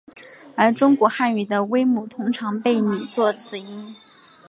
[0.55, 3.95] 而中古汉语的微母通常被拟作此音。